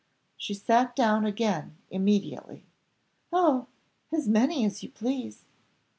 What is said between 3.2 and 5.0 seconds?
"Oh! as many as you